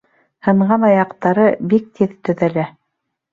[0.45, 1.43] Һынған аяҡтары
[1.75, 2.67] бик тиҙ төҙәлә.